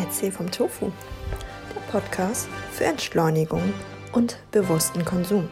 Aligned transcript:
Erzähl 0.00 0.32
vom 0.32 0.50
Tofu, 0.50 0.90
der 1.74 1.80
Podcast 1.92 2.48
für 2.72 2.84
Entschleunigung 2.84 3.74
und 4.12 4.38
bewussten 4.50 5.04
Konsum. 5.04 5.50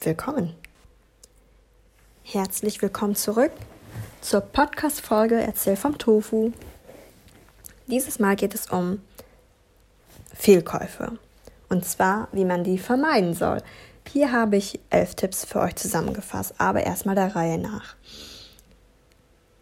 Willkommen. 0.00 0.52
Herzlich 2.24 2.82
willkommen 2.82 3.14
zurück 3.14 3.52
zur 4.20 4.40
Podcast-Folge 4.40 5.36
Erzähl 5.36 5.76
vom 5.76 5.96
Tofu. 5.96 6.50
Dieses 7.86 8.18
Mal 8.18 8.34
geht 8.34 8.52
es 8.52 8.68
um 8.68 9.00
Fehlkäufe. 10.34 11.12
Und 11.68 11.84
zwar, 11.84 12.26
wie 12.32 12.44
man 12.44 12.64
die 12.64 12.78
vermeiden 12.78 13.32
soll. 13.32 13.62
Hier 14.08 14.32
habe 14.32 14.56
ich 14.56 14.80
elf 14.90 15.14
Tipps 15.14 15.44
für 15.44 15.60
euch 15.60 15.76
zusammengefasst, 15.76 16.54
aber 16.58 16.82
erstmal 16.82 17.14
der 17.14 17.36
Reihe 17.36 17.58
nach. 17.58 17.94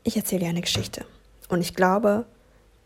Ich 0.05 0.17
erzähle 0.17 0.41
dir 0.41 0.49
eine 0.49 0.63
Geschichte. 0.63 1.05
Und 1.51 1.61
ich 1.61 1.75
glaube, 1.75 2.25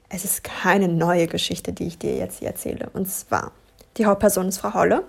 es 0.09 0.25
ist 0.25 0.45
keine 0.45 0.88
neue 0.88 1.27
Geschichte, 1.27 1.73
die 1.73 1.87
ich 1.87 1.98
dir 1.98 2.16
jetzt 2.16 2.38
hier 2.38 2.48
erzähle. 2.48 2.91
Und 2.92 3.10
zwar, 3.10 3.52
die 3.96 4.06
Hauptperson 4.06 4.48
ist 4.48 4.59
Frau 4.59 4.74
Holle. 4.74 5.05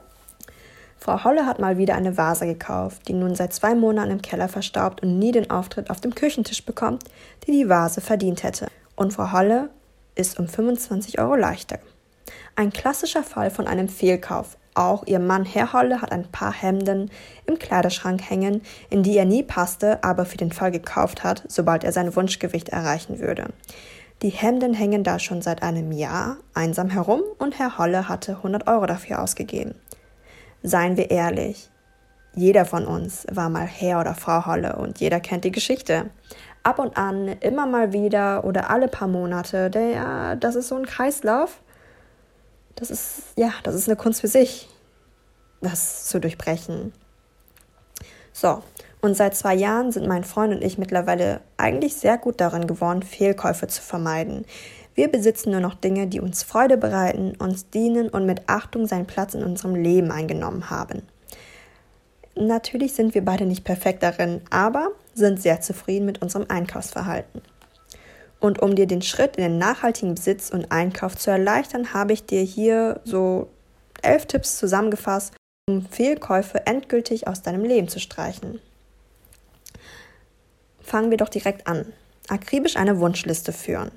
Frau 0.98 1.23
Holle 1.23 1.46
hat 1.46 1.60
mal 1.60 1.78
wieder 1.78 1.96
eine 1.96 2.18
Vase 2.18 2.46
gekauft, 2.46 3.08
die 3.08 3.14
nun 3.14 3.34
seit 3.34 3.54
zwei 3.54 3.73
Monaten 3.73 4.12
im 4.12 4.22
Keller 4.22 4.50
verstaubt 4.50 5.02
und 5.02 5.18
nie 5.18 5.32
den 5.32 5.50
Auftritt 5.50 5.90
auf 5.90 6.02
dem 6.02 6.14
Küchentisch 6.14 6.66
bekommt, 6.66 7.04
die 7.48 7.52
die 7.54 7.70
Vase 7.70 8.02
verdient 8.02 8.44
hätte. 8.44 8.68
Und 8.98 9.14
Frau 9.14 9.32
Holle 9.32 9.70
ist 10.16 10.38
um 10.38 10.50
25 10.50 11.20
Euro 11.20 11.36
leichter. 11.36 11.80
Ein 12.58 12.73
klassischer 12.73 13.23
Fall 13.23 13.50
von 13.50 13.68
einem 13.68 13.88
Fehlkauf. 13.88 14.58
Auch 14.73 15.08
ihr 15.08 15.20
Mann 15.20 15.45
Herr 15.45 15.72
Holle 15.72 16.02
hat 16.02 16.12
ein 16.12 16.30
paar 16.30 16.54
Hemden 16.54 17.09
im 17.45 17.58
Kleiderschrank 17.58 18.30
hängen, 18.30 18.62
in 18.90 19.04
die 19.04 19.18
er 19.18 19.26
nie 19.26 19.44
passte, 19.44 20.04
aber 20.04 20.26
für 20.26 20.38
den 20.38 20.52
Fall 20.52 20.72
gekauft 20.72 21.23
hat, 21.23 21.44
sobald 21.48 21.86
er 21.86 21.94
sein 21.94 22.16
Wunschgewicht 22.16 22.70
erreichen 22.70 23.20
würde. 23.20 23.48
Die 24.22 24.30
Hemden 24.30 24.73
hängen 24.73 25.05
da 25.05 25.18
schon 25.18 25.41
seit 25.41 25.64
einem 25.64 25.94
Jahr 25.94 26.38
einsam 26.54 26.90
herum 26.90 27.22
und 27.38 27.58
Herr 27.58 27.78
Holle 27.78 28.09
hatte 28.09 28.34
100 28.34 28.67
Euro 28.67 28.86
dafür 28.86 29.22
ausgegeben. 29.22 29.75
Seien 30.62 30.98
wir 30.98 31.09
ehrlich, 31.09 31.70
jeder 32.36 32.66
von 32.66 32.86
uns 32.86 33.25
war 33.31 33.50
mal 33.50 33.66
Herr 33.66 34.02
oder 34.02 34.14
Frau 34.16 34.45
Holle 34.45 34.75
und 34.75 35.00
jeder 35.00 35.22
kennt 35.22 35.45
die 35.45 35.53
Geschichte. 35.53 36.09
Ab 36.64 36.80
und 36.80 36.97
an, 36.97 37.30
immer 37.40 37.66
mal 37.66 37.94
wieder 37.94 38.44
oder 38.44 38.70
alle 38.70 38.90
paar 38.90 39.08
Monate, 39.08 39.70
der, 39.70 40.36
das 40.36 40.56
ist 40.56 40.67
so 40.67 40.75
ein 40.75 40.86
Kreislauf. 40.86 41.62
Das 42.75 42.92
ist, 42.92 43.22
ja, 43.38 43.53
das 43.64 43.73
ist 43.73 43.88
eine 43.88 43.95
Kunst 43.95 44.20
für 44.20 44.28
sich, 44.28 44.67
das 45.62 46.08
zu 46.08 46.20
durchbrechen. 46.20 46.92
So, 48.34 48.64
und 49.02 49.16
seit 49.16 49.36
zwei 49.36 49.55
Jahren 49.55 49.92
sind 49.92 50.08
mein 50.08 50.23
Freund 50.23 50.53
und 50.53 50.64
ich 50.64 50.78
mittlerweile 50.78 51.42
eigentlich 51.58 51.95
sehr 51.95 52.17
gut 52.17 52.42
darin 52.42 52.67
geworden, 52.67 53.02
Fehlkäufe 53.02 53.67
zu 53.67 53.81
vermeiden. 53.81 54.45
Wir 54.94 55.08
besitzen 55.09 55.52
nur 55.52 55.61
noch 55.61 55.75
Dinge, 55.75 56.08
die 56.08 56.19
uns 56.19 56.44
Freude 56.44 56.78
bereiten, 56.78 57.33
uns 57.39 57.69
dienen 57.69 58.09
und 58.09 58.25
mit 58.25 58.41
Achtung 58.47 58.88
seinen 58.88 59.08
Platz 59.08 59.33
in 59.33 59.44
unserem 59.44 59.75
Leben 59.75 60.11
eingenommen 60.11 60.69
haben. 60.69 61.03
Natürlich 62.36 62.94
sind 62.94 63.16
wir 63.16 63.23
beide 63.23 63.45
nicht 63.45 63.64
perfekt 63.64 64.03
darin, 64.03 64.41
aber 64.50 64.89
sind 65.13 65.41
sehr 65.41 65.61
zufrieden 65.61 66.06
mit 66.06 66.22
unserem 66.22 66.45
Einkaufsverhalten. 66.50 67.41
Und 68.39 68.61
um 68.61 68.75
dir 68.75 68.88
den 68.88 69.02
Schritt 69.02 69.36
in 69.36 69.44
den 69.44 69.58
nachhaltigen 69.58 70.16
Besitz 70.16 70.50
und 70.50 70.72
Einkauf 70.72 71.16
zu 71.16 71.31
erleichtern, 71.31 71.94
habe 71.94 72.13
ich 72.13 72.25
dir 72.25 72.41
hier 72.41 73.02
so 73.03 73.50
elf 74.02 74.25
Tipps 74.25 74.58
zusammengefasst, 74.58 75.34
um 75.69 75.86
Fehlkäufe 75.86 76.66
endgültig 76.66 77.28
aus 77.28 77.41
deinem 77.41 77.63
Leben 77.63 77.89
zu 77.89 78.00
streichen. 78.00 78.59
Fangen 80.90 81.12
wir 81.12 81.18
doch 81.18 81.30
direkt 81.30 81.68
an. 81.68 81.86
Akribisch 82.30 82.76
eine 82.76 83.00
Wunschliste 83.00 83.54
führen. 83.54 83.92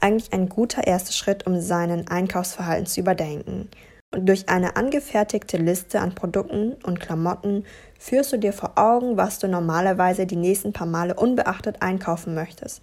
Eigentlich 0.00 0.32
ein 0.32 0.48
guter 0.48 0.86
erster 0.86 1.12
Schritt, 1.12 1.46
um 1.46 1.60
seinen 1.60 2.08
Einkaufsverhalten 2.08 2.86
zu 2.86 3.00
überdenken. 3.00 3.68
Und 4.10 4.26
durch 4.26 4.48
eine 4.48 4.76
angefertigte 4.76 5.58
Liste 5.58 6.00
an 6.00 6.14
Produkten 6.14 6.76
und 6.82 6.98
Klamotten 6.98 7.66
führst 7.98 8.32
du 8.32 8.38
dir 8.38 8.54
vor 8.54 8.72
Augen, 8.76 9.18
was 9.18 9.38
du 9.38 9.48
normalerweise 9.48 10.24
die 10.24 10.36
nächsten 10.36 10.72
paar 10.72 10.86
Male 10.86 11.12
unbeachtet 11.12 11.82
einkaufen 11.82 12.34
möchtest. 12.34 12.80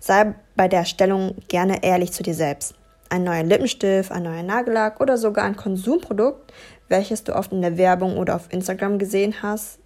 Sei 0.00 0.34
bei 0.56 0.66
der 0.66 0.80
Erstellung 0.80 1.36
gerne 1.46 1.84
ehrlich 1.84 2.10
zu 2.10 2.24
dir 2.24 2.34
selbst. 2.34 2.74
Ein 3.08 3.22
neuer 3.22 3.44
Lippenstift, 3.44 4.10
ein 4.10 4.24
neuer 4.24 4.42
Nagellack 4.42 5.00
oder 5.00 5.16
sogar 5.16 5.44
ein 5.44 5.54
Konsumprodukt, 5.54 6.52
welches 6.88 7.22
du 7.22 7.36
oft 7.36 7.52
in 7.52 7.62
der 7.62 7.78
Werbung 7.78 8.16
oder 8.16 8.34
auf 8.34 8.52
Instagram 8.52 8.98
gesehen 8.98 9.42
hast, 9.42 9.78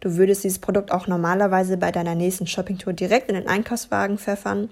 Du 0.00 0.16
würdest 0.16 0.44
dieses 0.44 0.58
Produkt 0.58 0.92
auch 0.92 1.06
normalerweise 1.06 1.76
bei 1.76 1.92
deiner 1.92 2.14
nächsten 2.14 2.46
Shoppingtour 2.46 2.94
direkt 2.94 3.28
in 3.28 3.34
den 3.34 3.48
Einkaufswagen 3.48 4.18
pfeffern. 4.18 4.70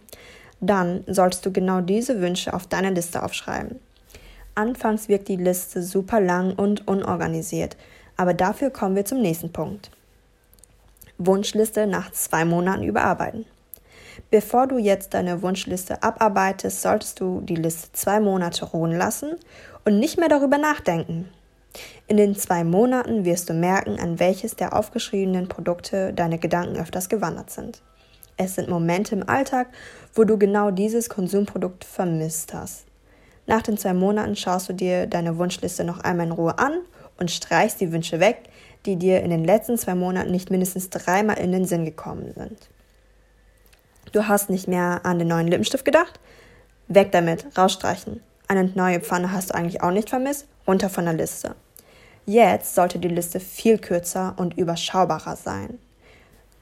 Dann 0.60 1.04
solltest 1.06 1.44
du 1.44 1.52
genau 1.52 1.80
diese 1.80 2.20
Wünsche 2.20 2.54
auf 2.54 2.66
deine 2.66 2.90
Liste 2.90 3.22
aufschreiben. 3.22 3.78
Anfangs 4.54 5.08
wirkt 5.08 5.28
die 5.28 5.36
Liste 5.36 5.82
super 5.82 6.20
lang 6.20 6.54
und 6.54 6.88
unorganisiert, 6.88 7.76
aber 8.16 8.34
dafür 8.34 8.70
kommen 8.70 8.96
wir 8.96 9.04
zum 9.04 9.20
nächsten 9.20 9.52
Punkt. 9.52 9.90
Wunschliste 11.18 11.86
nach 11.86 12.10
zwei 12.12 12.44
Monaten 12.44 12.82
überarbeiten. 12.82 13.44
Bevor 14.30 14.66
du 14.66 14.78
jetzt 14.78 15.14
deine 15.14 15.42
Wunschliste 15.42 16.02
abarbeitest, 16.02 16.82
solltest 16.82 17.20
du 17.20 17.40
die 17.42 17.54
Liste 17.54 17.92
zwei 17.92 18.18
Monate 18.18 18.64
ruhen 18.64 18.96
lassen 18.96 19.36
und 19.84 20.00
nicht 20.00 20.18
mehr 20.18 20.28
darüber 20.28 20.58
nachdenken. 20.58 21.28
In 22.06 22.16
den 22.16 22.34
zwei 22.34 22.64
Monaten 22.64 23.24
wirst 23.24 23.48
du 23.48 23.54
merken, 23.54 23.98
an 24.00 24.18
welches 24.18 24.56
der 24.56 24.74
aufgeschriebenen 24.74 25.48
Produkte 25.48 26.12
deine 26.12 26.38
Gedanken 26.38 26.76
öfters 26.76 27.08
gewandert 27.08 27.50
sind. 27.50 27.82
Es 28.36 28.54
sind 28.54 28.68
Momente 28.68 29.14
im 29.14 29.28
Alltag, 29.28 29.68
wo 30.14 30.24
du 30.24 30.38
genau 30.38 30.70
dieses 30.70 31.08
Konsumprodukt 31.08 31.84
vermisst 31.84 32.54
hast. 32.54 32.86
Nach 33.46 33.62
den 33.62 33.76
zwei 33.76 33.94
Monaten 33.94 34.36
schaust 34.36 34.68
du 34.68 34.74
dir 34.74 35.06
deine 35.06 35.38
Wunschliste 35.38 35.82
noch 35.82 36.00
einmal 36.00 36.26
in 36.26 36.32
Ruhe 36.32 36.58
an 36.58 36.80
und 37.18 37.30
streichst 37.30 37.80
die 37.80 37.92
Wünsche 37.92 38.20
weg, 38.20 38.44
die 38.86 38.96
dir 38.96 39.22
in 39.22 39.30
den 39.30 39.44
letzten 39.44 39.76
zwei 39.76 39.94
Monaten 39.94 40.30
nicht 40.30 40.50
mindestens 40.50 40.90
dreimal 40.90 41.38
in 41.38 41.52
den 41.52 41.64
Sinn 41.64 41.84
gekommen 41.84 42.32
sind. 42.34 42.68
Du 44.12 44.26
hast 44.28 44.50
nicht 44.50 44.68
mehr 44.68 45.00
an 45.04 45.18
den 45.18 45.28
neuen 45.28 45.48
Lippenstift 45.48 45.84
gedacht? 45.84 46.20
Weg 46.88 47.12
damit, 47.12 47.46
rausstreichen. 47.58 48.22
Eine 48.46 48.64
neue 48.64 49.00
Pfanne 49.00 49.32
hast 49.32 49.50
du 49.50 49.54
eigentlich 49.54 49.82
auch 49.82 49.90
nicht 49.90 50.08
vermisst? 50.08 50.46
Runter 50.68 50.90
von 50.90 51.06
der 51.06 51.14
Liste. 51.14 51.56
Jetzt 52.26 52.74
sollte 52.74 52.98
die 52.98 53.08
Liste 53.08 53.40
viel 53.40 53.78
kürzer 53.78 54.34
und 54.36 54.58
überschaubarer 54.58 55.34
sein. 55.34 55.78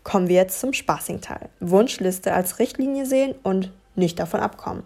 Kommen 0.05 0.29
wir 0.29 0.37
jetzt 0.37 0.61
zum 0.61 0.73
spaßigen 0.73 1.21
Teil. 1.21 1.49
Wunschliste 1.59 2.33
als 2.33 2.61
Richtlinie 2.61 3.05
sehen 3.05 3.35
und 3.43 3.73
nicht 3.97 4.21
davon 4.21 4.39
abkommen. 4.39 4.85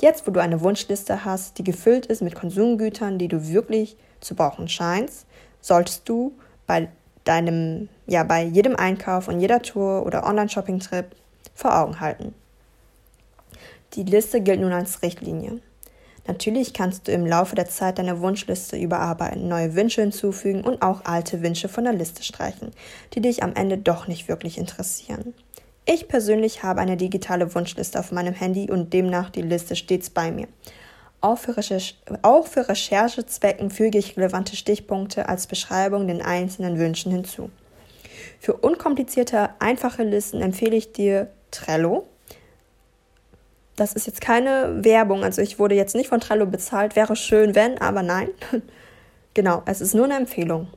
Jetzt, 0.00 0.26
wo 0.26 0.30
du 0.30 0.40
eine 0.40 0.60
Wunschliste 0.60 1.24
hast, 1.24 1.58
die 1.58 1.64
gefüllt 1.64 2.06
ist 2.06 2.22
mit 2.22 2.36
Konsumgütern, 2.36 3.18
die 3.18 3.26
du 3.26 3.48
wirklich 3.48 3.96
zu 4.20 4.36
brauchen 4.36 4.68
scheinst, 4.68 5.26
solltest 5.60 6.08
du 6.08 6.38
bei 6.68 6.88
deinem, 7.24 7.88
ja, 8.06 8.22
bei 8.22 8.44
jedem 8.44 8.76
Einkauf 8.76 9.26
und 9.26 9.40
jeder 9.40 9.60
Tour 9.60 10.06
oder 10.06 10.24
Online-Shopping-Trip 10.24 11.06
vor 11.54 11.76
Augen 11.76 11.98
halten. 11.98 12.32
Die 13.94 14.04
Liste 14.04 14.40
gilt 14.40 14.60
nun 14.60 14.72
als 14.72 15.02
Richtlinie. 15.02 15.60
Natürlich 16.26 16.72
kannst 16.72 17.06
du 17.06 17.12
im 17.12 17.24
Laufe 17.24 17.54
der 17.54 17.66
Zeit 17.66 17.98
deine 17.98 18.20
Wunschliste 18.20 18.76
überarbeiten, 18.76 19.48
neue 19.48 19.74
Wünsche 19.74 20.00
hinzufügen 20.00 20.62
und 20.62 20.82
auch 20.82 21.04
alte 21.04 21.42
Wünsche 21.42 21.68
von 21.68 21.84
der 21.84 21.92
Liste 21.92 22.22
streichen, 22.22 22.72
die 23.14 23.20
dich 23.20 23.42
am 23.42 23.54
Ende 23.54 23.78
doch 23.78 24.08
nicht 24.08 24.28
wirklich 24.28 24.58
interessieren. 24.58 25.34
Ich 25.84 26.08
persönlich 26.08 26.64
habe 26.64 26.80
eine 26.80 26.96
digitale 26.96 27.54
Wunschliste 27.54 28.00
auf 28.00 28.10
meinem 28.10 28.34
Handy 28.34 28.70
und 28.70 28.92
demnach 28.92 29.30
die 29.30 29.42
Liste 29.42 29.76
stets 29.76 30.10
bei 30.10 30.32
mir. 30.32 30.48
Auch 31.20 31.38
für, 31.38 31.54
auch 32.22 32.46
für 32.46 32.68
Recherchezwecken 32.68 33.70
füge 33.70 33.98
ich 33.98 34.16
relevante 34.16 34.56
Stichpunkte 34.56 35.28
als 35.28 35.46
Beschreibung 35.46 36.08
den 36.08 36.22
einzelnen 36.22 36.78
Wünschen 36.78 37.12
hinzu. 37.12 37.50
Für 38.40 38.54
unkomplizierte, 38.54 39.50
einfache 39.60 40.02
Listen 40.02 40.42
empfehle 40.42 40.76
ich 40.76 40.92
dir 40.92 41.30
Trello, 41.52 42.06
das 43.76 43.92
ist 43.92 44.06
jetzt 44.06 44.20
keine 44.20 44.84
Werbung, 44.84 45.22
also 45.22 45.42
ich 45.42 45.58
wurde 45.58 45.74
jetzt 45.74 45.94
nicht 45.94 46.08
von 46.08 46.20
Trello 46.20 46.46
bezahlt, 46.46 46.96
wäre 46.96 47.14
schön, 47.14 47.54
wenn, 47.54 47.78
aber 47.78 48.02
nein. 48.02 48.30
genau, 49.34 49.62
es 49.66 49.80
ist 49.80 49.94
nur 49.94 50.06
eine 50.06 50.16
Empfehlung. 50.16 50.68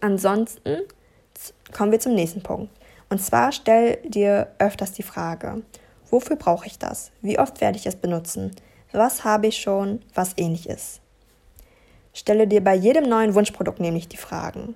Ansonsten 0.00 0.80
kommen 1.72 1.92
wir 1.92 2.00
zum 2.00 2.14
nächsten 2.14 2.42
Punkt. 2.42 2.72
Und 3.08 3.20
zwar 3.22 3.52
stell 3.52 3.98
dir 4.04 4.48
öfters 4.58 4.92
die 4.92 5.02
Frage, 5.02 5.62
wofür 6.10 6.36
brauche 6.36 6.66
ich 6.66 6.78
das? 6.78 7.12
Wie 7.22 7.38
oft 7.38 7.60
werde 7.60 7.78
ich 7.78 7.86
es 7.86 7.96
benutzen? 7.96 8.50
Was 8.92 9.24
habe 9.24 9.46
ich 9.46 9.58
schon, 9.58 10.00
was 10.14 10.34
ähnlich 10.36 10.68
ist? 10.68 11.00
Stelle 12.12 12.48
dir 12.48 12.62
bei 12.62 12.74
jedem 12.74 13.08
neuen 13.08 13.34
Wunschprodukt 13.34 13.78
nämlich 13.78 14.08
die 14.08 14.16
Fragen. 14.16 14.74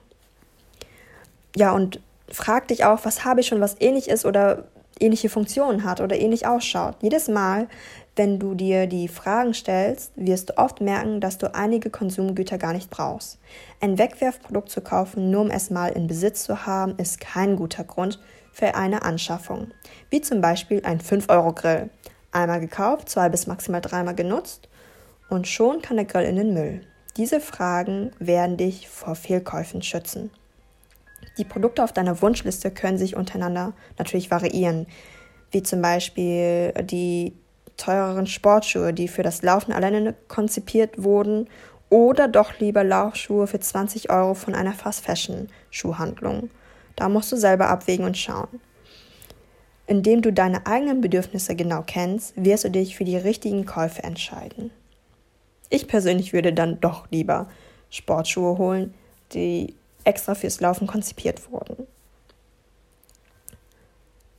Ja, 1.57 1.73
und 1.73 2.01
frag 2.29 2.69
dich 2.69 2.85
auch, 2.85 3.05
was 3.05 3.25
habe 3.25 3.41
ich 3.41 3.49
schon, 3.49 3.61
was 3.61 3.81
ähnlich 3.81 4.09
ist 4.09 4.25
oder 4.25 4.65
ähnliche 5.01 5.29
Funktionen 5.29 5.85
hat 5.85 6.01
oder 6.01 6.17
ähnlich 6.17 6.47
ausschaut. 6.47 6.97
Jedes 7.01 7.29
Mal, 7.29 7.69
wenn 8.17 8.39
du 8.39 8.55
dir 8.55 8.87
die 8.87 9.09
Fragen 9.09 9.55
stellst, 9.55 10.13
wirst 10.17 10.51
du 10.51 10.59
oft 10.59 10.81
merken, 10.81 11.21
dass 11.21 11.39
du 11.39 11.55
einige 11.55 11.91
Konsumgüter 11.91 12.59
gar 12.59 12.73
nicht 12.73 12.91
brauchst. 12.91 13.39
Ein 13.81 13.99
Wegwerfprodukt 13.99 14.71
zu 14.71 14.81
kaufen, 14.81 15.31
nur 15.31 15.43
um 15.43 15.51
es 15.51 15.71
mal 15.71 15.89
in 15.89 16.07
Besitz 16.07 16.45
zu 16.45 16.67
haben, 16.67 16.97
ist 16.97 17.21
kein 17.21 17.57
guter 17.57 17.85
Grund 17.85 18.21
für 18.53 18.75
eine 18.75 19.03
Anschaffung. 19.03 19.69
Wie 20.11 20.21
zum 20.21 20.41
Beispiel 20.41 20.83
ein 20.85 21.01
5-Euro-Grill. 21.01 21.91
Einmal 22.31 22.61
gekauft, 22.61 23.09
zwei 23.09 23.29
bis 23.29 23.47
maximal 23.47 23.81
dreimal 23.81 24.15
genutzt 24.15 24.69
und 25.29 25.49
schon 25.49 25.83
kann 25.83 25.97
der 25.97 26.07
Grill 26.07 26.25
in 26.25 26.37
den 26.37 26.55
Müll. 26.55 26.81
Diese 27.17 27.41
Fragen 27.41 28.11
werden 28.19 28.57
dich 28.57 28.89
vor 28.89 29.15
Fehlkäufen 29.15 29.83
schützen. 29.83 30.31
Die 31.39 31.45
Produkte 31.45 31.83
auf 31.83 31.93
deiner 31.93 32.21
Wunschliste 32.23 32.71
können 32.71 32.99
sich 32.99 33.17
untereinander 33.17 33.73
natürlich 33.99 34.31
variieren, 34.31 34.87
wie 35.51 35.63
zum 35.63 35.83
Beispiel 35.83 36.73
die 36.85 37.33
teureren 37.77 38.27
Sportschuhe, 38.27 38.93
die 38.93 39.09
für 39.09 39.23
das 39.23 39.43
Laufen 39.43 39.73
alleine 39.73 40.15
konzipiert 40.29 41.03
wurden, 41.03 41.49
oder 41.91 42.27
doch 42.27 42.59
lieber 42.59 42.83
Laufschuhe 42.83 43.47
für 43.47 43.61
20 43.61 44.11
Euro 44.11 44.35
von 44.35 44.55
einer 44.55 44.73
Fast 44.73 45.05
Fashion 45.05 45.49
Schuhhandlung. 45.71 46.51
Da 46.97 47.09
musst 47.09 47.31
du 47.31 47.37
selber 47.37 47.69
abwägen 47.69 48.05
und 48.05 48.17
schauen. 48.17 48.61
Indem 49.87 50.23
du 50.23 50.33
deine 50.33 50.67
eigenen 50.67 51.01
Bedürfnisse 51.01 51.55
genau 51.55 51.85
kennst, 51.87 52.33
wirst 52.37 52.65
du 52.65 52.71
dich 52.71 52.97
für 52.97 53.05
die 53.05 53.17
richtigen 53.17 53.67
Käufe 53.67 54.03
entscheiden. 54.03 54.71
Ich 55.69 55.87
persönlich 55.87 56.33
würde 56.33 56.53
dann 56.53 56.81
doch 56.81 57.07
lieber 57.11 57.49
Sportschuhe 57.91 58.59
holen, 58.59 58.95
die 59.33 59.75
extra 60.05 60.35
fürs 60.35 60.61
Laufen 60.61 60.87
konzipiert 60.87 61.51
wurden. 61.51 61.87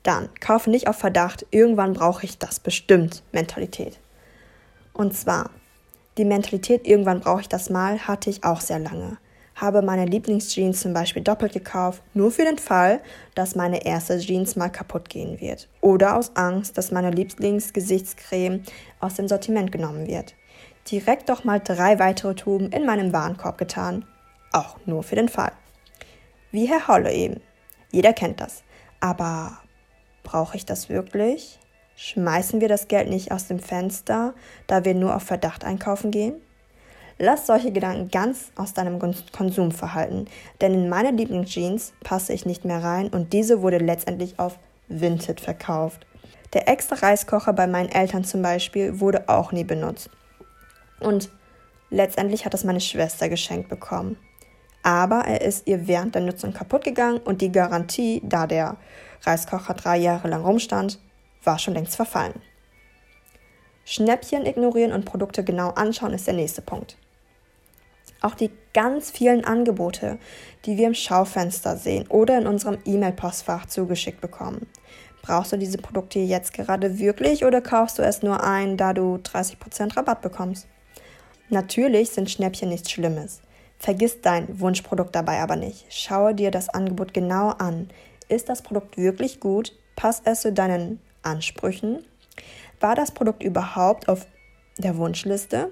Dann 0.04 0.30
kaufe 0.40 0.70
nicht 0.70 0.88
auf 0.88 0.98
Verdacht, 0.98 1.48
irgendwann 1.50 1.94
brauche 1.94 2.26
ich 2.26 2.38
das 2.38 2.60
bestimmt 2.60 3.24
Mentalität. 3.32 4.00
Und 4.94 5.16
zwar, 5.18 5.50
die 6.18 6.26
Mentalität, 6.26 6.88
irgendwann 6.88 7.22
brauche 7.22 7.42
ich 7.42 7.50
das 7.50 7.70
mal, 7.70 8.00
hatte 8.08 8.30
ich 8.30 8.44
auch 8.44 8.62
sehr 8.62 8.80
lange. 8.80 9.18
Habe 9.56 9.82
meine 9.82 10.06
Lieblingsjeans 10.06 10.82
zum 10.82 10.94
Beispiel 10.94 11.24
doppelt 11.24 11.54
gekauft, 11.54 12.04
nur 12.14 12.30
für 12.30 12.44
den 12.44 12.58
Fall, 12.58 13.02
dass 13.36 13.56
meine 13.56 13.86
erste 13.86 14.20
Jeans 14.20 14.56
mal 14.56 14.70
kaputt 14.70 15.10
gehen 15.10 15.40
wird. 15.40 15.70
Oder 15.82 16.18
aus 16.18 16.36
Angst, 16.36 16.78
dass 16.78 16.92
meine 16.92 17.10
Lieblingsgesichtscreme 17.10 18.64
aus 19.00 19.16
dem 19.16 19.28
Sortiment 19.28 19.72
genommen 19.72 20.08
wird. 20.08 20.36
Direkt 20.92 21.30
doch 21.30 21.46
mal 21.46 21.60
drei 21.60 22.00
weitere 22.00 22.36
Tuben 22.36 22.72
in 22.72 22.86
meinem 22.86 23.12
Warenkorb 23.12 23.58
getan. 23.58 24.06
Auch 24.56 24.78
nur 24.86 25.04
für 25.04 25.16
den 25.16 25.30
Fall. 25.30 25.52
Wie 26.52 26.66
Herr 26.66 26.88
Holle 26.88 27.12
eben. 27.12 27.42
Jeder 27.92 28.14
kennt 28.14 28.40
das. 28.40 28.64
Aber 29.00 29.60
Brauche 30.26 30.58
ich 30.58 30.66
das 30.66 30.90
wirklich? 30.90 31.60
Schmeißen 31.96 32.60
wir 32.60 32.68
das 32.68 32.90
Geld 32.90 33.10
nicht 33.10 33.32
aus 33.32 33.48
dem 33.48 33.60
Fenster, 33.60 34.34
da 34.68 34.84
wir 34.84 34.96
nur 34.96 35.16
auf 35.16 35.24
Verdacht 35.24 35.64
einkaufen 35.64 36.12
gehen? 36.12 36.34
Lass 37.20 37.46
solche 37.46 37.72
Gedanken 37.72 38.10
ganz 38.10 38.52
aus 38.58 38.74
deinem 38.74 39.00
Konsumverhalten, 39.32 40.28
denn 40.60 40.74
in 40.74 40.90
meine 40.90 41.12
Lieblingsjeans 41.12 41.94
passe 42.04 42.34
ich 42.34 42.46
nicht 42.46 42.66
mehr 42.66 42.84
rein 42.84 43.08
und 43.08 43.32
diese 43.32 43.62
wurde 43.62 43.78
letztendlich 43.78 44.38
auf 44.40 44.60
Vinted 44.90 45.40
verkauft. 45.40 46.06
Der 46.54 46.68
extra 46.68 46.96
Reiskocher 46.96 47.54
bei 47.54 47.68
meinen 47.68 47.90
Eltern 47.90 48.26
zum 48.26 48.42
Beispiel 48.42 49.00
wurde 49.00 49.30
auch 49.30 49.52
nie 49.52 49.64
benutzt. 49.64 50.10
Und 51.00 51.30
letztendlich 51.92 52.46
hat 52.46 52.54
es 52.54 52.64
meine 52.64 52.82
Schwester 52.82 53.30
geschenkt 53.30 53.70
bekommen. 53.70 54.18
Aber 54.86 55.22
er 55.22 55.42
ist 55.42 55.66
ihr 55.66 55.88
während 55.88 56.14
der 56.14 56.22
Nutzung 56.22 56.54
kaputt 56.54 56.84
gegangen 56.84 57.18
und 57.18 57.42
die 57.42 57.52
Garantie, 57.52 58.22
da 58.24 58.46
der 58.46 58.78
Reiskocher 59.24 59.74
drei 59.74 59.98
Jahre 59.98 60.28
lang 60.28 60.44
rumstand, 60.46 61.00
war 61.44 61.58
schon 61.58 61.74
längst 61.74 61.96
verfallen. 61.96 62.40
Schnäppchen 63.84 64.46
ignorieren 64.46 64.92
und 64.92 65.04
Produkte 65.04 65.44
genau 65.44 65.72
anschauen 65.72 66.14
ist 66.14 66.28
der 66.28 66.36
nächste 66.36 66.62
Punkt. 66.62 66.98
Auch 68.22 68.36
die 68.36 68.52
ganz 68.76 69.10
vielen 69.10 69.44
Angebote, 69.44 70.20
die 70.66 70.78
wir 70.78 70.86
im 70.86 70.94
Schaufenster 70.94 71.78
sehen 71.78 72.06
oder 72.10 72.38
in 72.38 72.46
unserem 72.46 72.78
E-Mail-Postfach 72.86 73.66
zugeschickt 73.66 74.22
bekommen. 74.22 74.68
Brauchst 75.24 75.52
du 75.52 75.58
diese 75.58 75.80
Produkte 75.80 76.20
jetzt 76.20 76.54
gerade 76.54 77.00
wirklich 77.00 77.44
oder 77.44 77.60
kaufst 77.60 77.98
du 77.98 78.04
es 78.04 78.22
nur 78.22 78.44
ein, 78.44 78.78
da 78.78 78.94
du 78.94 79.16
30% 79.16 79.98
Rabatt 79.98 80.22
bekommst? 80.22 80.68
Natürlich 81.50 82.12
sind 82.12 82.30
Schnäppchen 82.30 82.70
nichts 82.70 82.92
Schlimmes. 82.92 83.42
Vergiss 83.86 84.20
dein 84.20 84.60
Wunschprodukt 84.60 85.14
dabei 85.14 85.42
aber 85.42 85.56
nicht. 85.56 85.86
Schaue 85.90 86.34
dir 86.34 86.50
das 86.50 86.70
Angebot 86.70 87.14
genau 87.14 87.50
an 87.50 87.90
ist 88.30 88.50
das 88.50 88.64
Produkt 88.64 88.98
wirklich 88.98 89.40
gut? 89.40 89.74
Passt 89.96 90.24
es 90.26 90.42
zu 90.42 90.52
deinen 90.52 91.00
Ansprüchen? 91.22 92.04
War 92.80 92.96
das 92.96 93.12
Produkt 93.12 93.44
überhaupt 93.44 94.10
auf 94.10 94.26
der 94.80 94.98
Wunschliste? 94.98 95.72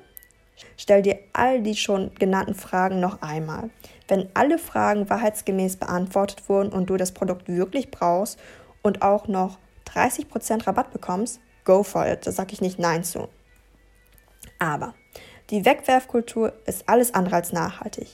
Stell 0.77 1.01
dir 1.01 1.17
all 1.33 1.63
die 1.63 1.75
schon 1.75 2.13
genannten 2.13 2.53
Fragen 2.53 2.99
noch 2.99 3.23
einmal. 3.23 3.71
Wenn 4.07 4.29
alle 4.35 4.59
Fragen 4.59 5.09
wahrheitsgemäß 5.09 5.77
beantwortet 5.77 6.47
wurden 6.47 6.71
und 6.71 6.91
du 6.91 6.97
das 6.97 7.13
Produkt 7.13 7.47
wirklich 7.47 7.89
brauchst 7.89 8.37
und 8.83 9.01
auch 9.01 9.27
noch 9.27 9.57
30% 9.87 10.67
Rabatt 10.67 10.93
bekommst, 10.93 11.39
go 11.65 11.81
for 11.81 12.05
it. 12.05 12.27
Da 12.27 12.31
sage 12.31 12.53
ich 12.53 12.61
nicht 12.61 12.77
Nein 12.77 13.03
zu. 13.03 13.29
Aber 14.59 14.93
die 15.53 15.65
Wegwerfkultur 15.65 16.51
ist 16.65 16.89
alles 16.89 17.13
andere 17.13 17.35
als 17.35 17.53
nachhaltig. 17.53 18.07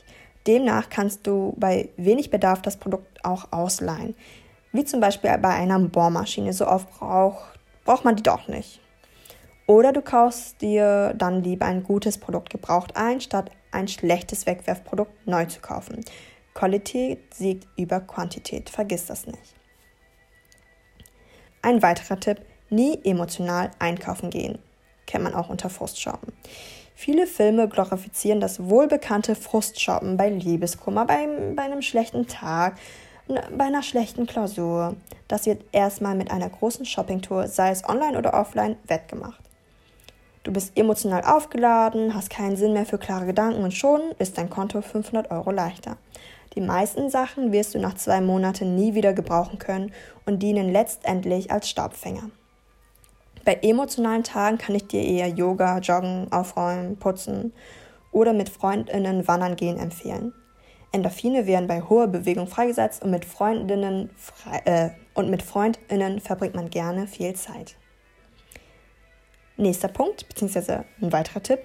Demnach 0.45 0.89
kannst 0.89 1.25
du 1.25 1.55
bei 1.55 1.87
wenig 1.95 2.31
Bedarf 2.31 2.61
das 2.61 2.75
Produkt 2.75 3.23
auch 3.23 3.53
ausleihen. 3.53 4.13
Wie 4.73 4.83
zum 4.83 4.99
Beispiel 4.99 5.37
bei 5.37 5.47
einer 5.47 5.79
Bohrmaschine. 5.79 6.51
So 6.51 6.67
oft 6.67 6.91
braucht, 6.91 7.57
braucht 7.85 8.03
man 8.03 8.17
die 8.17 8.23
doch 8.23 8.49
nicht. 8.49 8.81
Oder 9.67 9.93
du 9.93 10.01
kaufst 10.01 10.61
dir 10.61 11.13
dann 11.17 11.41
lieber 11.41 11.65
ein 11.65 11.83
gutes 11.83 12.17
Produkt 12.17 12.49
gebraucht 12.49 12.97
ein, 12.97 13.21
statt 13.21 13.51
ein 13.71 13.87
schlechtes 13.87 14.45
Wegwerfprodukt 14.45 15.25
neu 15.25 15.45
zu 15.45 15.61
kaufen. 15.61 16.03
Qualität 16.53 17.33
siegt 17.33 17.69
über 17.77 18.01
Quantität, 18.01 18.69
vergiss 18.69 19.05
das 19.05 19.27
nicht. 19.27 19.55
Ein 21.61 21.81
weiterer 21.81 22.19
Tipp, 22.19 22.41
nie 22.69 22.99
emotional 23.05 23.71
einkaufen 23.79 24.29
gehen. 24.29 24.59
Kennt 25.05 25.23
man 25.23 25.35
auch 25.35 25.49
unter 25.49 25.69
Frustshoppen. 25.69 26.33
Viele 27.01 27.27
Filme 27.27 27.69
glorifizieren 27.69 28.41
das 28.41 28.67
wohlbekannte 28.67 29.33
Frustshoppen 29.33 30.17
bei 30.17 30.27
Liebeskummer, 30.27 31.05
bei, 31.05 31.29
bei 31.55 31.63
einem 31.63 31.81
schlechten 31.81 32.27
Tag, 32.27 32.75
bei 33.57 33.63
einer 33.63 33.83
schlechten 33.83 34.27
Klausur. 34.27 34.97
Das 35.29 35.45
wird 35.45 35.63
erstmal 35.71 36.13
mit 36.15 36.29
einer 36.29 36.49
großen 36.49 36.85
Shoppingtour, 36.85 37.47
sei 37.47 37.69
es 37.69 37.87
online 37.87 38.17
oder 38.17 38.33
offline, 38.33 38.75
wettgemacht. 38.85 39.39
Du 40.43 40.51
bist 40.51 40.77
emotional 40.77 41.23
aufgeladen, 41.23 42.13
hast 42.13 42.29
keinen 42.29 42.57
Sinn 42.57 42.73
mehr 42.73 42.85
für 42.85 42.97
klare 42.97 43.27
Gedanken 43.27 43.63
und 43.63 43.73
schon 43.73 44.01
ist 44.19 44.37
dein 44.37 44.49
Konto 44.49 44.81
500 44.81 45.31
Euro 45.31 45.51
leichter. 45.51 45.95
Die 46.55 46.61
meisten 46.61 47.09
Sachen 47.09 47.53
wirst 47.53 47.75
du 47.75 47.79
nach 47.79 47.93
zwei 47.93 48.19
Monaten 48.19 48.75
nie 48.75 48.93
wieder 48.93 49.13
gebrauchen 49.13 49.57
können 49.57 49.93
und 50.25 50.43
dienen 50.43 50.69
letztendlich 50.69 51.49
als 51.49 51.69
Staubfänger. 51.69 52.29
Bei 53.45 53.55
emotionalen 53.61 54.23
Tagen 54.23 54.57
kann 54.57 54.75
ich 54.75 54.87
dir 54.87 55.03
eher 55.03 55.27
Yoga, 55.27 55.79
Joggen, 55.79 56.31
Aufräumen, 56.31 56.97
Putzen 56.97 57.53
oder 58.11 58.33
mit 58.33 58.49
Freundinnen 58.49 59.27
wandern 59.27 59.55
gehen 59.55 59.77
empfehlen. 59.77 60.33
Endorphine 60.91 61.45
werden 61.45 61.67
bei 61.67 61.81
hoher 61.81 62.07
Bewegung 62.07 62.47
freigesetzt 62.47 63.03
und 63.03 63.11
mit 63.11 63.25
Freundinnen, 63.25 64.09
frei, 64.17 64.61
äh, 64.65 64.89
und 65.13 65.29
mit 65.29 65.43
Freundinnen 65.43 66.19
verbringt 66.19 66.55
man 66.55 66.69
gerne 66.69 67.07
viel 67.07 67.33
Zeit. 67.35 67.75
Nächster 69.57 69.89
Punkt, 69.89 70.27
beziehungsweise 70.27 70.85
ein 71.01 71.11
weiterer 71.11 71.43
Tipp, 71.43 71.59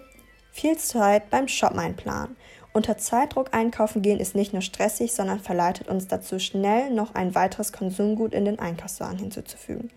viel 0.50 0.76
Zeit 0.76 1.31
beim 1.31 1.49
Shoppen 1.49 1.78
einplanen. 1.78 2.37
Unter 2.73 2.99
Zeitdruck 2.99 3.54
einkaufen 3.54 4.02
gehen 4.02 4.19
ist 4.19 4.35
nicht 4.35 4.52
nur 4.52 4.62
stressig, 4.62 5.12
sondern 5.12 5.38
verleitet 5.38 5.88
uns 5.88 6.09
dazu, 6.09 6.38
schnell 6.38 6.90
noch 6.90 7.14
ein 7.14 7.35
weiteres 7.35 7.73
Konsumgut 7.73 8.35
in 8.35 8.45
den 8.45 8.59
Einkaufswagen 8.59 9.19
hinzuzufügen. 9.19 9.90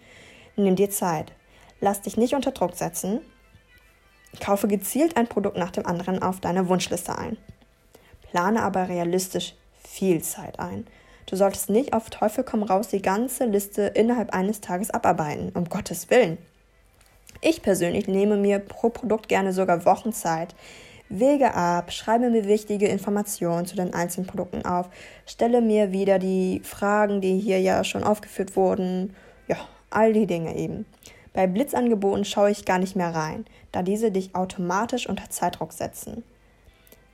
Nimm 0.56 0.76
dir 0.76 0.90
Zeit. 0.90 1.34
Lass 1.80 2.02
dich 2.02 2.18
nicht 2.18 2.34
unter 2.34 2.52
Druck 2.52 2.76
setzen. 2.76 3.22
Kaufe 4.40 4.68
gezielt 4.68 5.18
ein 5.18 5.28
Produkt 5.28 5.58
nach 5.58 5.72
dem 5.72 5.86
anderen 5.86 6.22
auf 6.22 6.40
deine 6.40 6.68
Wunschliste 6.68 7.18
ein. 7.18 7.38
Plane 8.32 8.62
aber 8.62 8.90
realistisch 8.90 9.56
viel 9.84 10.22
Zeit 10.22 10.60
ein. 10.60 10.86
Du 11.28 11.36
solltest 11.36 11.70
nicht 11.70 11.94
auf 11.94 12.10
Teufel 12.10 12.44
komm 12.44 12.64
raus 12.64 12.88
die 12.88 13.02
ganze 13.02 13.46
Liste 13.46 13.84
innerhalb 13.84 14.34
eines 14.34 14.62
Tages 14.62 14.92
abarbeiten, 14.92 15.52
um 15.54 15.66
Gottes 15.66 16.10
Willen. 16.10 16.38
Ich 17.42 17.62
persönlich 17.62 18.08
nehme 18.08 18.38
mir 18.38 18.60
pro 18.60 18.90
Produkt 18.90 19.28
gerne 19.28 19.54
sogar 19.54 19.86
Wochen 19.86 20.14
Zeit, 20.14 20.56
wege 21.10 21.54
ab, 21.54 21.92
schreibe 21.92 22.30
mir 22.30 22.46
wichtige 22.46 22.88
Informationen 22.88 23.66
zu 23.66 23.76
den 23.76 23.94
einzelnen 23.94 24.28
Produkten 24.28 24.66
auf, 24.66 24.90
stelle 25.26 25.62
mir 25.62 25.92
wieder 25.92 26.18
die 26.18 26.62
Fragen, 26.64 27.22
die 27.22 27.38
hier 27.38 27.60
ja 27.60 27.84
schon 27.84 28.04
aufgeführt 28.04 28.56
wurden, 28.56 29.16
ja, 29.48 29.58
all 29.90 30.14
die 30.14 30.28
Dinge 30.28 30.56
eben. 30.56 30.86
Bei 31.38 31.46
Blitzangeboten 31.46 32.26
schaue 32.26 32.50
ich 32.50 32.66
gar 32.66 32.80
nicht 32.80 32.96
mehr 32.96 33.14
rein, 33.14 33.46
da 33.72 33.84
diese 33.84 34.10
dich 34.10 34.34
automatisch 34.34 35.08
unter 35.08 35.30
Zeitdruck 35.30 35.72
setzen. 35.72 36.24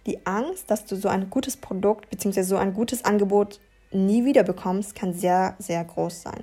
Die 0.06 0.26
Angst, 0.26 0.72
dass 0.72 0.86
du 0.86 0.96
so 0.96 1.10
ein 1.10 1.30
gutes 1.30 1.58
Produkt 1.58 2.10
bzw. 2.10 2.44
so 2.44 2.56
ein 2.56 2.74
gutes 2.74 3.04
Angebot 3.04 3.60
nie 3.92 4.24
wieder 4.24 4.44
bekommst, 4.44 4.96
kann 4.96 5.14
sehr, 5.14 5.56
sehr 5.60 5.84
groß 5.84 6.22
sein. 6.22 6.42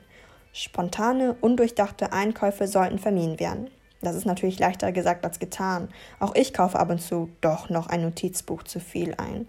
Spontane, 0.52 1.36
undurchdachte 1.40 2.12
Einkäufe 2.12 2.68
sollten 2.68 2.98
vermieden 2.98 3.40
werden. 3.40 3.70
Das 4.02 4.14
ist 4.14 4.26
natürlich 4.26 4.58
leichter 4.58 4.92
gesagt 4.92 5.24
als 5.24 5.38
getan. 5.38 5.88
Auch 6.18 6.34
ich 6.34 6.52
kaufe 6.52 6.78
ab 6.78 6.90
und 6.90 7.00
zu 7.00 7.30
doch 7.40 7.70
noch 7.70 7.86
ein 7.86 8.02
Notizbuch 8.02 8.62
zu 8.64 8.78
viel 8.78 9.14
ein. 9.14 9.48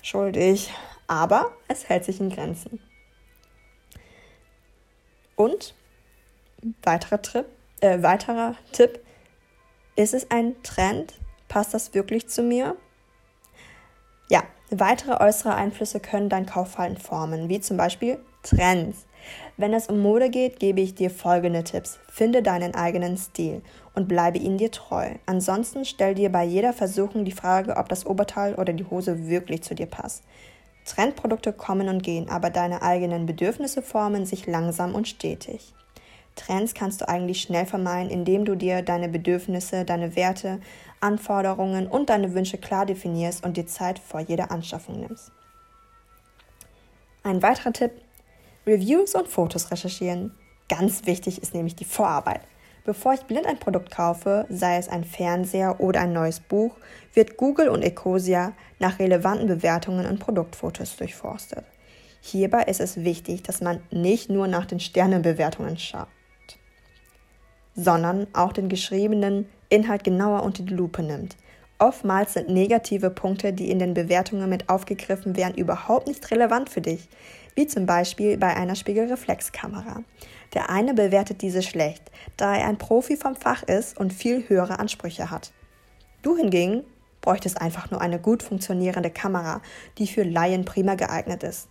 Schuldig, 0.00 0.72
aber 1.08 1.52
es 1.68 1.90
hält 1.90 2.06
sich 2.06 2.20
in 2.20 2.30
Grenzen. 2.30 2.80
Und 5.36 5.74
weiterer 6.82 7.20
Tipp, 7.20 7.44
Äh, 7.80 8.02
weiterer 8.02 8.54
Tipp. 8.72 9.00
Ist 9.96 10.14
es 10.14 10.30
ein 10.30 10.54
Trend? 10.62 11.14
Passt 11.48 11.74
das 11.74 11.92
wirklich 11.92 12.28
zu 12.28 12.42
mir? 12.42 12.76
Ja, 14.28 14.42
weitere 14.70 15.22
äußere 15.22 15.54
Einflüsse 15.54 16.00
können 16.00 16.28
dein 16.28 16.46
Kaufverhalten 16.46 16.98
formen, 16.98 17.48
wie 17.48 17.60
zum 17.60 17.76
Beispiel 17.76 18.18
Trends. 18.42 19.06
Wenn 19.58 19.74
es 19.74 19.88
um 19.88 20.00
Mode 20.00 20.30
geht, 20.30 20.58
gebe 20.58 20.80
ich 20.80 20.94
dir 20.94 21.10
folgende 21.10 21.64
Tipps. 21.64 21.98
Finde 22.08 22.42
deinen 22.42 22.74
eigenen 22.74 23.18
Stil 23.18 23.62
und 23.94 24.08
bleibe 24.08 24.38
ihn 24.38 24.56
dir 24.56 24.70
treu. 24.70 25.10
Ansonsten 25.26 25.84
stell 25.84 26.14
dir 26.14 26.30
bei 26.30 26.44
jeder 26.44 26.72
Versuchung 26.72 27.24
die 27.24 27.32
Frage, 27.32 27.76
ob 27.76 27.88
das 27.88 28.06
Oberteil 28.06 28.54
oder 28.54 28.72
die 28.72 28.86
Hose 28.88 29.28
wirklich 29.28 29.62
zu 29.62 29.74
dir 29.74 29.86
passt. 29.86 30.22
Trendprodukte 30.86 31.52
kommen 31.52 31.88
und 31.88 32.02
gehen, 32.02 32.30
aber 32.30 32.48
deine 32.50 32.82
eigenen 32.82 33.26
Bedürfnisse 33.26 33.82
formen 33.82 34.24
sich 34.24 34.46
langsam 34.46 34.94
und 34.94 35.08
stetig. 35.08 35.74
Trends 36.36 36.74
kannst 36.74 37.00
du 37.00 37.08
eigentlich 37.08 37.40
schnell 37.40 37.66
vermeiden, 37.66 38.10
indem 38.10 38.44
du 38.44 38.54
dir 38.54 38.82
deine 38.82 39.08
Bedürfnisse, 39.08 39.84
deine 39.84 40.14
Werte, 40.14 40.60
Anforderungen 41.00 41.88
und 41.88 42.10
deine 42.10 42.34
Wünsche 42.34 42.58
klar 42.58 42.86
definierst 42.86 43.44
und 43.44 43.56
dir 43.56 43.66
Zeit 43.66 43.98
vor 43.98 44.20
jeder 44.20 44.50
Anschaffung 44.50 45.00
nimmst. 45.00 45.32
Ein 47.24 47.42
weiterer 47.42 47.72
Tipp, 47.72 47.90
Reviews 48.66 49.14
und 49.14 49.28
Fotos 49.28 49.70
recherchieren. 49.70 50.32
Ganz 50.68 51.06
wichtig 51.06 51.42
ist 51.42 51.54
nämlich 51.54 51.74
die 51.74 51.84
Vorarbeit. 51.84 52.42
Bevor 52.84 53.14
ich 53.14 53.22
blind 53.22 53.46
ein 53.46 53.58
Produkt 53.58 53.90
kaufe, 53.90 54.46
sei 54.48 54.76
es 54.76 54.88
ein 54.88 55.02
Fernseher 55.02 55.80
oder 55.80 56.02
ein 56.02 56.12
neues 56.12 56.38
Buch, 56.38 56.76
wird 57.14 57.36
Google 57.36 57.68
und 57.68 57.82
Ecosia 57.82 58.52
nach 58.78 59.00
relevanten 59.00 59.48
Bewertungen 59.48 60.06
und 60.06 60.20
Produktfotos 60.20 60.96
durchforstet. 60.96 61.64
Hierbei 62.20 62.62
ist 62.64 62.80
es 62.80 63.02
wichtig, 63.02 63.42
dass 63.42 63.60
man 63.60 63.80
nicht 63.90 64.30
nur 64.30 64.46
nach 64.46 64.66
den 64.66 64.78
Sternenbewertungen 64.78 65.78
schaut, 65.78 66.08
sondern 67.76 68.26
auch 68.32 68.52
den 68.52 68.68
geschriebenen 68.68 69.46
Inhalt 69.68 70.02
genauer 70.02 70.42
unter 70.42 70.62
die 70.62 70.74
Lupe 70.74 71.02
nimmt. 71.02 71.36
Oftmals 71.78 72.32
sind 72.32 72.48
negative 72.48 73.10
Punkte, 73.10 73.52
die 73.52 73.70
in 73.70 73.78
den 73.78 73.92
Bewertungen 73.92 74.48
mit 74.48 74.70
aufgegriffen 74.70 75.36
werden, 75.36 75.56
überhaupt 75.56 76.06
nicht 76.06 76.30
relevant 76.30 76.70
für 76.70 76.80
dich, 76.80 77.08
wie 77.54 77.66
zum 77.66 77.84
Beispiel 77.84 78.38
bei 78.38 78.56
einer 78.56 78.74
Spiegelreflexkamera. 78.74 80.02
Der 80.54 80.70
eine 80.70 80.94
bewertet 80.94 81.42
diese 81.42 81.62
schlecht, 81.62 82.10
da 82.38 82.56
er 82.56 82.66
ein 82.66 82.78
Profi 82.78 83.16
vom 83.16 83.36
Fach 83.36 83.62
ist 83.62 83.98
und 83.98 84.12
viel 84.12 84.48
höhere 84.48 84.78
Ansprüche 84.78 85.30
hat. 85.30 85.52
Du 86.22 86.36
hingegen 86.36 86.82
bräuchtest 87.20 87.60
einfach 87.60 87.90
nur 87.90 88.00
eine 88.00 88.18
gut 88.18 88.42
funktionierende 88.42 89.10
Kamera, 89.10 89.60
die 89.98 90.06
für 90.06 90.22
Laien 90.22 90.64
prima 90.64 90.94
geeignet 90.94 91.42
ist. 91.42 91.68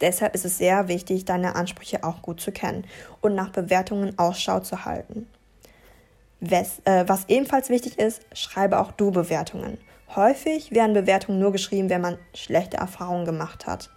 Deshalb 0.00 0.34
ist 0.34 0.44
es 0.44 0.58
sehr 0.58 0.88
wichtig, 0.88 1.24
deine 1.24 1.56
Ansprüche 1.56 2.04
auch 2.04 2.22
gut 2.22 2.40
zu 2.40 2.52
kennen 2.52 2.84
und 3.20 3.34
nach 3.34 3.50
Bewertungen 3.50 4.18
Ausschau 4.18 4.60
zu 4.60 4.84
halten. 4.84 5.26
Was, 6.40 6.80
äh, 6.84 7.04
was 7.06 7.28
ebenfalls 7.28 7.68
wichtig 7.68 7.98
ist, 7.98 8.22
schreibe 8.32 8.78
auch 8.78 8.92
du 8.92 9.10
Bewertungen. 9.10 9.78
Häufig 10.14 10.72
werden 10.72 10.94
Bewertungen 10.94 11.38
nur 11.38 11.52
geschrieben, 11.52 11.90
wenn 11.90 12.00
man 12.00 12.18
schlechte 12.34 12.78
Erfahrungen 12.78 13.26
gemacht 13.26 13.66
hat. 13.66 13.90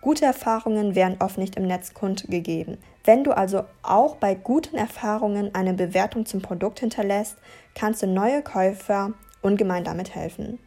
Gute 0.00 0.24
Erfahrungen 0.24 0.94
werden 0.94 1.16
oft 1.20 1.38
nicht 1.38 1.56
im 1.56 1.66
Netz 1.66 1.94
kundgegeben. 1.94 2.78
Wenn 3.04 3.24
du 3.24 3.32
also 3.32 3.64
auch 3.82 4.16
bei 4.16 4.34
guten 4.34 4.76
Erfahrungen 4.76 5.54
eine 5.54 5.74
Bewertung 5.74 6.26
zum 6.26 6.42
Produkt 6.42 6.80
hinterlässt, 6.80 7.36
kannst 7.74 8.02
du 8.02 8.06
neue 8.06 8.42
Käufer 8.42 9.12
ungemein 9.42 9.84
damit 9.84 10.14
helfen. 10.14 10.58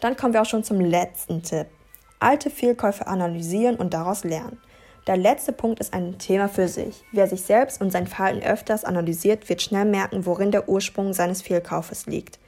Dann 0.00 0.16
kommen 0.16 0.34
wir 0.34 0.42
auch 0.42 0.46
schon 0.46 0.64
zum 0.64 0.80
letzten 0.80 1.42
Tipp. 1.42 1.66
Alte 2.22 2.50
Fehlkäufe 2.50 3.08
analysieren 3.08 3.74
und 3.74 3.94
daraus 3.94 4.22
lernen. 4.22 4.60
Der 5.08 5.16
letzte 5.16 5.52
Punkt 5.52 5.80
ist 5.80 5.92
ein 5.92 6.18
Thema 6.18 6.48
für 6.48 6.68
sich. 6.68 7.02
Wer 7.10 7.26
sich 7.26 7.42
selbst 7.42 7.80
und 7.80 7.90
sein 7.90 8.06
Verhalten 8.06 8.46
öfters 8.46 8.84
analysiert, 8.84 9.48
wird 9.48 9.60
schnell 9.60 9.86
merken, 9.86 10.24
worin 10.24 10.52
der 10.52 10.68
Ursprung 10.68 11.14
seines 11.14 11.42
Fehlkaufes 11.42 12.06
liegt. 12.06 12.38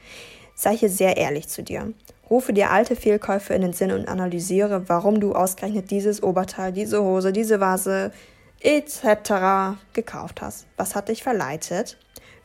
Sei 0.55 0.77
hier 0.77 0.91
sehr 0.91 1.17
ehrlich 1.17 1.49
zu 1.49 1.65
dir. 1.65 1.93
Rufe 2.31 2.53
dir 2.53 2.71
alte 2.71 2.95
Fehlkäufe 2.95 3.53
in 3.53 3.63
den 3.63 3.73
Sinn 3.73 3.91
und 3.91 4.07
analysiere, 4.07 4.89
warum 4.89 5.19
du 5.19 5.35
ausgerechnet 5.35 5.91
dieses 5.91 6.23
Oberteil, 6.23 6.73
diese 6.73 7.03
Hose, 7.03 7.33
diese 7.33 7.59
Vase 7.59 8.13
etc. 8.61 9.77
gekauft 9.93 10.41
hast. 10.41 10.67
Was 10.77 10.95
hat 10.95 11.09
dich 11.09 11.25
verleitet? 11.25 11.99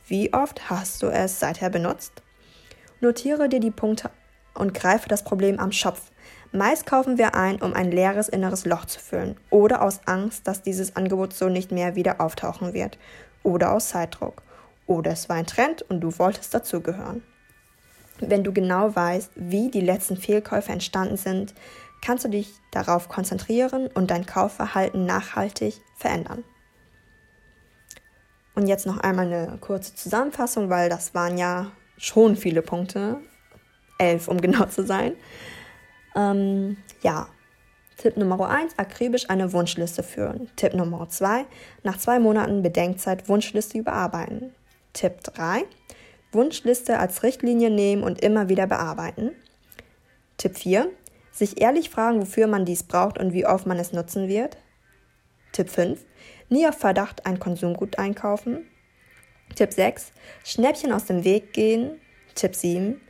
Wie 0.04 0.34
oft 0.34 0.68
hast 0.68 1.04
du 1.04 1.06
es 1.06 1.38
seither 1.38 1.70
benutzt? 1.70 2.12
Notiere 3.00 3.48
dir 3.48 3.60
die 3.60 3.70
Punkte 3.70 4.10
und 4.54 4.74
greife 4.74 5.08
das 5.08 5.22
Problem 5.22 5.60
am 5.60 5.70
Schopf. 5.70 6.10
Meist 6.52 6.84
kaufen 6.84 7.16
wir 7.16 7.36
ein, 7.36 7.62
um 7.62 7.74
ein 7.74 7.92
leeres 7.92 8.28
inneres 8.28 8.64
Loch 8.64 8.84
zu 8.84 8.98
füllen 8.98 9.36
oder 9.50 9.82
aus 9.82 10.00
Angst, 10.06 10.48
dass 10.48 10.62
dieses 10.62 10.96
Angebot 10.96 11.32
so 11.32 11.48
nicht 11.48 11.70
mehr 11.70 11.94
wieder 11.94 12.20
auftauchen 12.20 12.74
wird 12.74 12.98
oder 13.44 13.72
aus 13.72 13.90
Zeitdruck 13.90 14.42
oder 14.86 15.12
es 15.12 15.28
war 15.28 15.36
ein 15.36 15.46
Trend 15.46 15.82
und 15.82 16.00
du 16.00 16.18
wolltest 16.18 16.52
dazugehören. 16.52 17.22
Wenn 18.18 18.42
du 18.42 18.52
genau 18.52 18.94
weißt, 18.94 19.30
wie 19.36 19.70
die 19.70 19.80
letzten 19.80 20.16
Fehlkäufe 20.16 20.72
entstanden 20.72 21.16
sind, 21.16 21.54
kannst 22.02 22.24
du 22.24 22.28
dich 22.28 22.52
darauf 22.72 23.08
konzentrieren 23.08 23.86
und 23.86 24.10
dein 24.10 24.26
Kaufverhalten 24.26 25.06
nachhaltig 25.06 25.80
verändern. 25.96 26.42
Und 28.56 28.66
jetzt 28.66 28.86
noch 28.86 28.98
einmal 28.98 29.26
eine 29.26 29.58
kurze 29.58 29.94
Zusammenfassung, 29.94 30.68
weil 30.68 30.88
das 30.88 31.14
waren 31.14 31.38
ja 31.38 31.70
schon 31.96 32.36
viele 32.36 32.62
Punkte. 32.62 33.20
Elf, 33.98 34.28
um 34.28 34.40
genau 34.40 34.64
zu 34.64 34.84
sein. 34.84 35.12
Ähm, 36.14 36.76
ja, 37.02 37.28
Tipp 38.00 38.16
Nummer 38.16 38.48
1, 38.48 38.78
akribisch 38.78 39.28
eine 39.28 39.52
Wunschliste 39.52 40.02
führen. 40.02 40.50
Tipp 40.56 40.74
Nummer 40.74 41.08
2, 41.08 41.44
nach 41.82 41.98
zwei 41.98 42.18
Monaten 42.18 42.62
Bedenkzeit 42.62 43.28
Wunschliste 43.28 43.76
überarbeiten. 43.76 44.54
Tipp 44.94 45.22
3, 45.22 45.64
Wunschliste 46.32 46.98
als 46.98 47.22
Richtlinie 47.22 47.70
nehmen 47.70 48.02
und 48.02 48.22
immer 48.22 48.48
wieder 48.48 48.66
bearbeiten. 48.66 49.32
Tipp 50.38 50.56
4, 50.56 50.90
sich 51.30 51.60
ehrlich 51.60 51.90
fragen, 51.90 52.22
wofür 52.22 52.46
man 52.46 52.64
dies 52.64 52.84
braucht 52.84 53.18
und 53.18 53.34
wie 53.34 53.46
oft 53.46 53.66
man 53.66 53.78
es 53.78 53.92
nutzen 53.92 54.28
wird. 54.28 54.56
Tipp 55.52 55.68
5, 55.68 56.02
nie 56.48 56.66
auf 56.66 56.78
Verdacht 56.78 57.26
ein 57.26 57.38
Konsumgut 57.38 57.98
einkaufen. 57.98 58.66
Tipp 59.56 59.74
6, 59.74 60.12
Schnäppchen 60.44 60.92
aus 60.92 61.04
dem 61.04 61.24
Weg 61.24 61.52
gehen. 61.52 62.00
Tipp 62.34 62.54
7, 62.54 63.00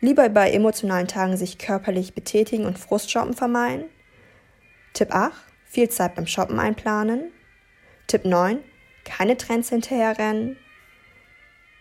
Lieber 0.00 0.28
bei 0.30 0.50
emotionalen 0.50 1.08
Tagen 1.08 1.36
sich 1.36 1.58
körperlich 1.58 2.14
betätigen 2.14 2.64
und 2.64 2.78
Frustshoppen 2.78 3.34
vermeiden. 3.34 3.84
Tipp 4.94 5.14
8. 5.14 5.32
Viel 5.66 5.88
Zeit 5.90 6.14
beim 6.14 6.26
Shoppen 6.26 6.58
einplanen. 6.58 7.30
Tipp 8.06 8.24
9. 8.24 8.58
Keine 9.04 9.36
Trends 9.36 9.68
hinterherrennen. 9.68 10.56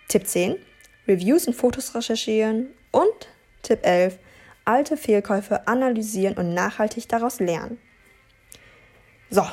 Tipp 0.10 0.28
10. 0.28 0.58
Reviews 1.08 1.48
und 1.48 1.54
Fotos 1.54 1.96
recherchieren. 1.96 2.68
Und 2.92 3.30
Tipp 3.62 3.80
11. 3.84 4.20
Alte 4.66 4.98
Fehlkäufe 4.98 5.68
analysieren 5.68 6.38
und 6.38 6.54
nachhaltig 6.54 7.08
daraus 7.08 7.40
lernen. 7.40 7.80
So, 9.30 9.46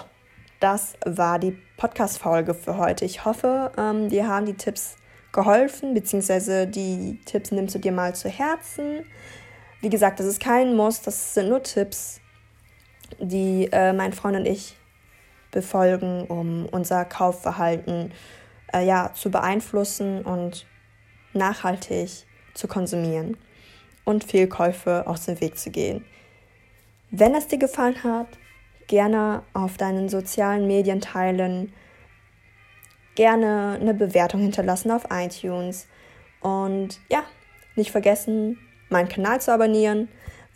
das 0.60 0.94
war 1.04 1.38
die 1.38 1.56
Podcast-Folge 1.76 2.54
für 2.54 2.76
heute. 2.76 3.04
Ich 3.04 3.24
hoffe, 3.24 3.72
ähm, 3.78 4.08
dir 4.08 4.26
haben 4.26 4.46
die 4.46 4.54
Tipps 4.54 4.96
geholfen, 5.32 5.94
beziehungsweise 5.94 6.66
die 6.66 7.20
Tipps 7.24 7.50
nimmst 7.52 7.74
du 7.74 7.78
dir 7.78 7.92
mal 7.92 8.14
zu 8.14 8.28
Herzen. 8.28 9.04
Wie 9.80 9.90
gesagt, 9.90 10.20
das 10.20 10.26
ist 10.26 10.40
kein 10.40 10.74
Muss, 10.74 11.02
das 11.02 11.34
sind 11.34 11.48
nur 11.48 11.62
Tipps, 11.62 12.20
die 13.20 13.68
äh, 13.72 13.92
mein 13.92 14.12
Freund 14.12 14.36
und 14.36 14.46
ich 14.46 14.76
befolgen, 15.50 16.26
um 16.26 16.66
unser 16.66 17.04
Kaufverhalten 17.04 18.12
äh, 18.72 18.84
ja, 18.84 19.12
zu 19.14 19.30
beeinflussen 19.30 20.22
und 20.22 20.66
nachhaltig 21.32 22.26
zu 22.54 22.68
konsumieren 22.68 23.36
und 24.04 24.24
Fehlkäufe 24.24 25.06
aus 25.06 25.26
dem 25.26 25.40
Weg 25.40 25.58
zu 25.58 25.70
gehen. 25.70 26.04
Wenn 27.10 27.34
es 27.34 27.46
dir 27.46 27.58
gefallen 27.58 28.02
hat, 28.02 28.28
gerne 28.86 29.42
auf 29.52 29.76
deinen 29.76 30.08
sozialen 30.08 30.66
Medien 30.66 31.00
teilen 31.00 31.72
gerne 33.16 33.78
eine 33.80 33.94
Bewertung 33.94 34.40
hinterlassen 34.40 34.90
auf 34.92 35.06
iTunes. 35.10 35.88
Und 36.40 37.00
ja, 37.10 37.24
nicht 37.74 37.90
vergessen, 37.90 38.58
meinen 38.88 39.08
Kanal 39.08 39.40
zu 39.40 39.52
abonnieren, 39.52 40.08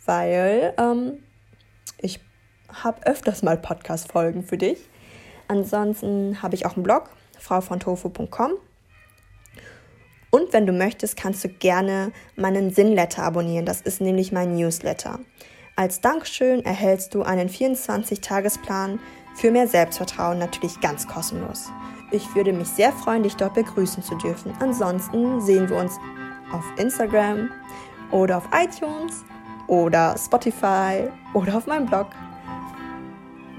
weil 0.05 0.73
ähm, 0.77 1.19
ich 1.97 2.19
habe 2.71 3.05
öfters 3.05 3.43
mal 3.43 3.57
Podcast-Folgen 3.57 4.43
für 4.43 4.57
dich. 4.57 4.79
Ansonsten 5.47 6.41
habe 6.41 6.55
ich 6.55 6.65
auch 6.65 6.75
einen 6.75 6.83
Blog, 6.83 7.09
frauvontofu.com. 7.37 8.51
Und 10.29 10.53
wenn 10.53 10.65
du 10.65 10.71
möchtest, 10.71 11.17
kannst 11.17 11.43
du 11.43 11.49
gerne 11.49 12.13
meinen 12.37 12.71
Sinnletter 12.71 13.23
abonnieren. 13.23 13.65
Das 13.65 13.81
ist 13.81 13.99
nämlich 13.99 14.31
mein 14.31 14.55
Newsletter. 14.55 15.19
Als 15.75 15.99
Dankeschön 15.99 16.63
erhältst 16.63 17.13
du 17.13 17.23
einen 17.23 17.49
24-Tagesplan 17.49 18.99
für 19.35 19.51
mehr 19.51 19.67
Selbstvertrauen, 19.67 20.39
natürlich 20.39 20.79
ganz 20.79 21.07
kostenlos. 21.07 21.69
Ich 22.11 22.35
würde 22.35 22.51
mich 22.51 22.67
sehr 22.67 22.91
freuen, 22.91 23.23
dich 23.23 23.35
dort 23.35 23.53
begrüßen 23.53 24.03
zu 24.03 24.15
dürfen. 24.15 24.53
Ansonsten 24.59 25.41
sehen 25.41 25.69
wir 25.69 25.77
uns 25.77 25.97
auf 26.51 26.65
Instagram 26.77 27.49
oder 28.11 28.37
auf 28.37 28.49
iTunes 28.53 29.23
oder 29.67 30.15
Spotify 30.17 31.09
oder 31.33 31.55
auf 31.57 31.67
meinem 31.67 31.85
Blog. 31.85 32.07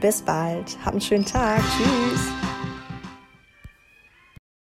Bis 0.00 0.20
bald. 0.20 0.76
Hab 0.84 0.92
einen 0.92 1.00
schönen 1.00 1.24
Tag. 1.24 1.60
Tschüss. 1.78 2.41